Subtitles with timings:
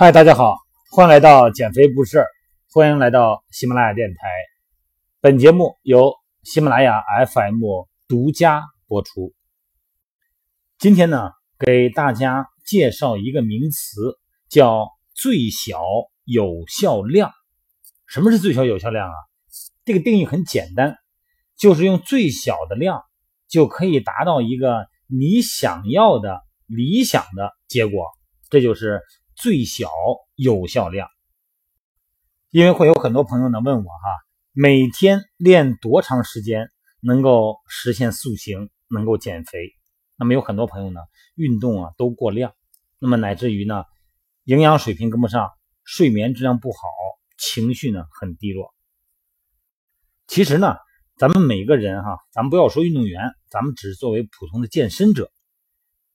[0.00, 0.56] 嗨，大家好，
[0.90, 2.24] 欢迎来到减肥不事
[2.72, 4.16] 欢迎来到喜马拉雅电台。
[5.20, 7.60] 本节目由喜马拉雅 FM
[8.08, 9.34] 独家播出。
[10.78, 14.18] 今天呢，给大家介绍一个名词，
[14.48, 15.82] 叫最小
[16.24, 17.30] 有效量。
[18.06, 19.14] 什么是最小有效量啊？
[19.84, 20.96] 这个定义很简单，
[21.58, 23.02] 就是用最小的量
[23.48, 28.06] 就可以达到一个你想要的理想的结果，
[28.48, 29.02] 这就是。
[29.40, 29.88] 最小
[30.34, 31.08] 有效量，
[32.50, 34.08] 因为会有很多朋友呢问我哈，
[34.52, 39.72] 每天练多长时间能够实现塑形，能够减肥？
[40.16, 41.00] 那么有很多朋友呢
[41.36, 42.52] 运动啊都过量，
[42.98, 43.84] 那么乃至于呢
[44.44, 45.50] 营养水平跟不上，
[45.84, 46.78] 睡眠质量不好，
[47.38, 48.74] 情绪呢很低落。
[50.26, 50.76] 其实呢，
[51.16, 55.32] 咱们每个人哈，咱们不要说运动员，咱们只是作为普通的健身者，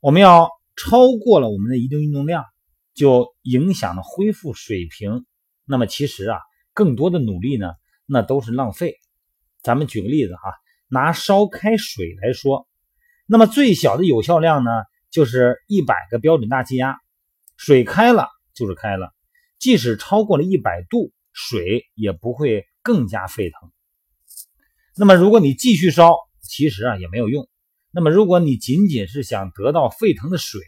[0.00, 2.46] 我们要超过了我们的一定运动量。
[2.94, 5.24] 就影响了恢复水平，
[5.64, 6.38] 那么其实啊，
[6.74, 7.72] 更多的努力呢，
[8.06, 8.96] 那都是浪费。
[9.62, 10.54] 咱们举个例子哈，
[10.88, 12.66] 拿烧开水来说，
[13.26, 14.70] 那么最小的有效量呢，
[15.10, 16.98] 就是一百个标准大气压，
[17.56, 19.12] 水开了就是开了，
[19.58, 23.70] 即使超过了一百度，水也不会更加沸腾。
[24.96, 27.48] 那么如果你继续烧，其实啊也没有用。
[27.92, 30.60] 那么如果你仅仅是想得到沸腾的水，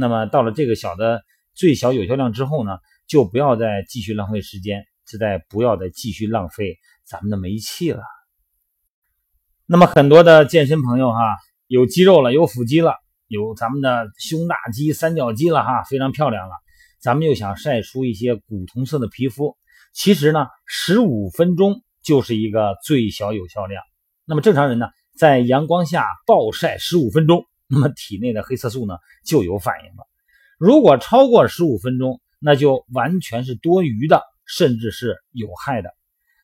[0.00, 8.04] 那么到了这个小的最小有效量之后呢，就不要再继续浪费时间，是在不要再继续浪费咱们的煤气了。
[9.66, 11.18] 那么很多的健身朋友哈，
[11.66, 12.94] 有肌肉了，有腹肌了，
[13.26, 16.54] 有咱们的胸大肌、三角肌了哈，非常漂亮了。
[17.00, 19.56] 咱们又想晒出一些古铜色的皮肤，
[19.92, 23.82] 其实呢，十五分钟就是一个最小有效量。
[24.24, 27.44] 那么正常人呢，在阳光下暴晒十五分钟。
[27.68, 30.06] 那么体内的黑色素呢就有反应了。
[30.58, 35.90] 如果超过十五分钟，那就完全是多余的，甚至是有害的。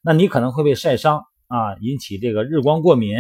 [0.03, 3.16] 那你可能会被晒伤啊，引起这个日光过敏。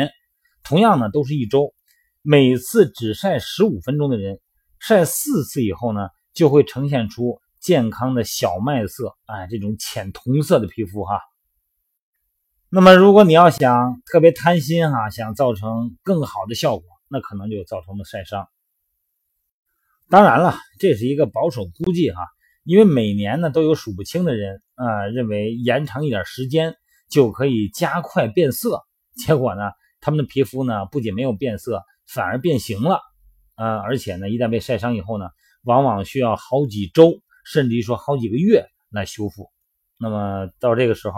[0.62, 1.74] 同样呢，都是一周，
[2.22, 4.40] 每次只晒十五分钟的人，
[4.78, 11.20] 晒四次以后呢，就会呈现出健康的小麦色，哎，这种浅铜色的皮肤哈。
[12.68, 16.86] 那么如果你要想特别贪心哈，想造成更好的效果。
[17.08, 18.48] 那可能就造成了晒伤。
[20.08, 22.20] 当然了，这是一个保守估计哈，
[22.62, 26.76] 因为每年呢都有数不清的人啊认为延长一点时间
[27.10, 28.82] 就可以加快变色，
[29.14, 29.62] 结果呢
[30.00, 33.00] 他们的皮肤呢不仅没有变色，反而变形了
[33.54, 33.78] 啊！
[33.78, 35.26] 而且呢一旦被晒伤以后呢，
[35.62, 39.50] 往往需要好几周，甚至于说好几个月来修复。
[39.96, 41.14] 那么到这个时候，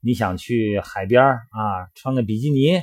[0.00, 2.80] 你想去海边啊穿个比基尼，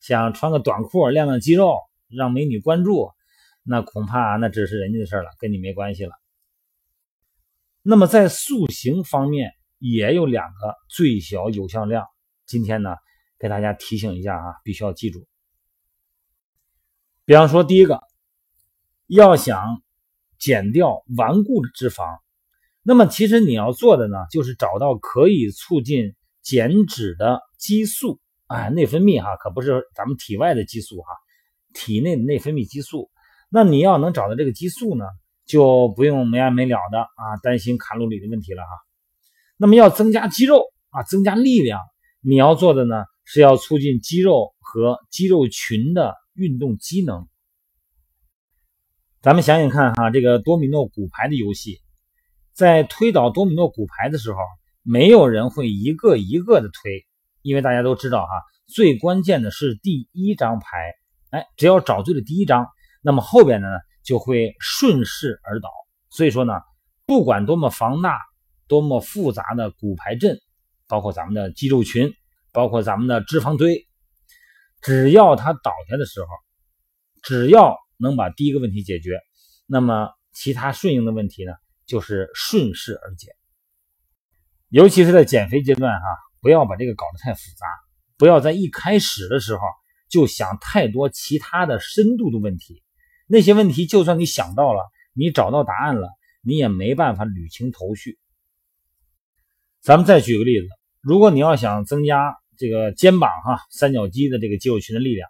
[0.00, 1.78] 想穿个短裤亮亮肌肉。
[2.08, 3.10] 让美女关注，
[3.64, 6.12] 那恐怕那只是人家的事了，跟你没关系了。
[7.82, 12.06] 那么在塑形方面也有两个最小有效量，
[12.46, 12.94] 今天呢
[13.40, 15.26] 给大家提醒一下啊，必须要记住。
[17.24, 18.00] 比方说，第一个，
[19.08, 19.82] 要想
[20.38, 22.20] 减掉顽固的脂肪，
[22.84, 31.08] 那么其实你要做的呢，就是找到可以促进减脂的激素，哎，内分泌哈，可不是咱们体外的激素哈。
[31.74, 33.10] 体内的内分泌激素，
[33.50, 35.04] 那你要能找到这个激素呢，
[35.44, 38.68] 就不用没完没了的啊担心卡路里的问题了哈。
[39.58, 41.80] 那么要增加肌肉啊，增加力量，
[42.20, 47.28] 你要做的呢是要促进肌肉和肌肉群的运动机能。
[49.20, 51.80] 咱们想想看哈，这个多米诺骨牌的游戏，
[52.52, 54.38] 在推倒多米诺骨牌的时候，
[54.82, 57.04] 没有人会一个一个的推，
[57.46, 60.66] 因为大家都知道哈，最关键的是第一张牌。
[61.30, 62.66] 哎，只要找对了第一张，
[63.02, 65.70] 那么后边的呢就会顺势而倒。
[66.10, 66.54] 所以说呢，
[67.06, 68.18] 不管多么防大、
[68.66, 70.40] 多么复杂的骨牌阵，
[70.88, 72.12] 包括咱们的肌肉群，
[72.52, 73.86] 包括咱们的脂肪堆，
[74.80, 76.26] 只要它倒下的时候，
[77.22, 79.20] 只要能把第一个问题解决，
[79.66, 81.52] 那么其他顺应的问题呢
[81.86, 83.28] 就是顺势而解。
[84.68, 86.06] 尤其是在减肥阶段哈，
[86.40, 87.66] 不要把这个搞得太复杂，
[88.16, 89.60] 不要在一开始的时候。
[90.08, 92.80] 就想太多其他的深度的问题，
[93.26, 94.84] 那些问题就算你想到了，
[95.14, 96.08] 你找到答案了，
[96.42, 98.16] 你也没办法捋清头绪。
[99.82, 100.68] 咱们再举个例子，
[101.00, 105.28] 如果你要想增加这个肩膀哈三角肌的这个肌肉群的力量，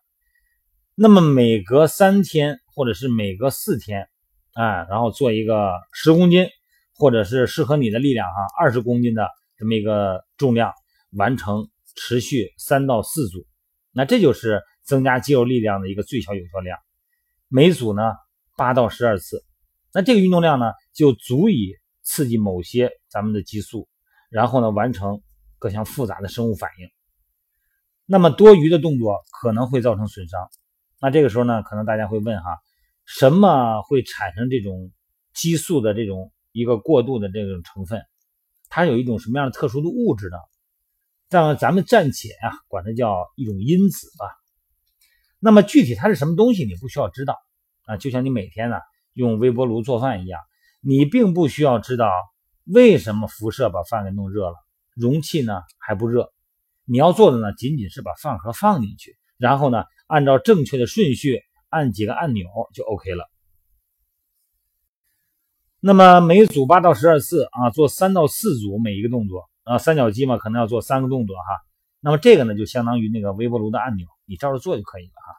[0.94, 4.10] 那么每隔三天或者是每隔四天，
[4.52, 6.48] 哎，然后做一个十公斤
[6.94, 9.26] 或者是适合你的力量哈二十公斤的
[9.56, 10.74] 这么一个重量，
[11.16, 13.46] 完成持续三到四组。
[13.92, 16.78] 那这就是增加肌肉力量的一个最小有效量，
[17.48, 18.02] 每组呢
[18.56, 19.42] 八到十二次，
[19.92, 23.88] 那这个运动量呢就足以刺激某些咱们的激素，
[24.30, 25.22] 然后呢完成
[25.58, 26.88] 各项复杂的生物反应。
[28.04, 30.48] 那么多余的动作可能会造成损伤。
[31.00, 32.58] 那这个时候呢，可能大家会问哈，
[33.04, 34.92] 什么会产生这种
[35.34, 38.02] 激素的这种一个过度的这种成分？
[38.68, 40.36] 它有一种什么样的特殊的物质呢？
[41.28, 44.26] 在咱们暂且啊，管它叫一种因子吧。
[45.38, 47.36] 那么具体它是什么东西，你不需要知道
[47.84, 47.96] 啊。
[47.96, 48.76] 就像你每天呢
[49.12, 50.40] 用微波炉做饭一样，
[50.80, 52.10] 你并不需要知道
[52.64, 54.54] 为什么辐射把饭给弄热了，
[54.94, 56.32] 容器呢还不热。
[56.84, 63.28] 你要做的呢，仅仅是把饭盒放进去，然后呢，按照正确的顺序按几个按钮就 OK 了。
[65.80, 71.42] 那么每组八到十二次啊，做三到四组每一个动作啊，三角肌嘛，可能要做三个动作哈。
[72.00, 75.34] 那么这个呢，就相当于那个微波炉的按钮，你照着做就可以了哈。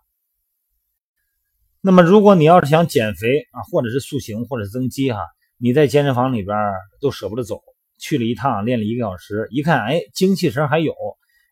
[1.81, 5.21] 那么如果你要是想减肥啊，或者是塑形，或者是增肌哈，
[5.57, 6.55] 你在健身房里边
[7.01, 7.63] 都舍不得走，
[7.97, 10.93] 去了一趟练了一个小时，一看哎，精气神还有。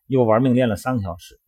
[0.08, 1.40] 又玩命练了三个小时，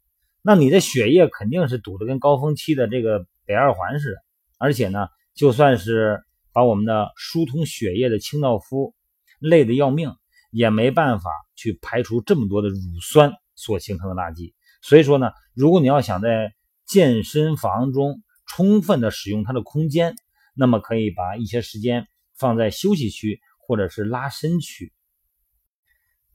[0.41, 4.17] 那你的血液肯定是堵得跟高峰期的这个北二环似的，
[4.57, 6.23] 而且呢，就算是
[6.53, 8.95] 把我们的疏通血液的清道夫
[9.37, 10.11] 累得要命，
[10.49, 14.53] 也没办法去排除这么多的乳酸所形成的垃圾。
[14.81, 16.53] 所以说呢，如果你要想在
[16.85, 20.15] 健身房中充分的使用它的空间，
[20.53, 24.93] 那么可以把一些时间放在休息区或者是拉伸区。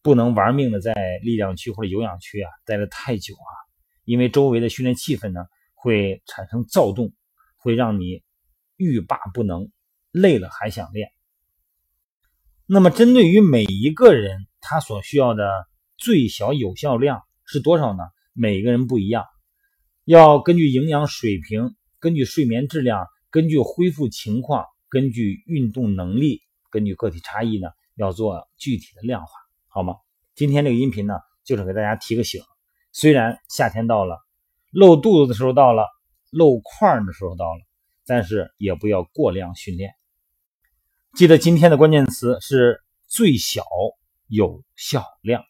[0.02, 0.92] 不能玩命的在
[1.22, 3.54] 力量区或者有氧区啊待的太久啊，
[4.04, 7.12] 因为周围的训练气氛呢会产生躁动，
[7.56, 8.22] 会让你
[8.76, 9.70] 欲罢不能，
[10.10, 11.12] 累了还想练。
[12.66, 15.66] 那么针对于每一个人，他所需要的
[15.98, 18.04] 最小有效量是多少呢？
[18.32, 19.24] 每个人不一样，
[20.04, 29.32] 要根据营养水平、根据睡眠质量、根据恢复情况、根据运动能力、根据个体差异呢，要做具体的量化。
[29.66, 29.96] 好吗？
[30.34, 31.14] 今天这个音频呢，
[31.44, 32.42] 就是给大家提个醒。
[32.92, 34.18] 虽然夏天到了，
[34.70, 35.86] 露肚子的时候到了，
[36.30, 37.60] 露块的时候到了，
[38.06, 39.92] 但是也不要过量训练。
[41.14, 43.62] 记得今天的关键词是最小
[44.28, 45.42] 有效量。